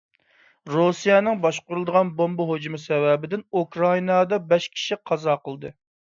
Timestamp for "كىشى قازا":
4.79-5.37